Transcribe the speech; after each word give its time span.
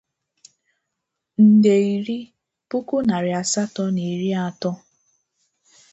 Nde 1.47 1.73
iri, 1.93 2.19
puku 2.69 2.95
narị 3.07 3.31
asatọ 3.41 3.83
na 3.95 4.01
iri 4.13 4.29
atọ 4.45 4.71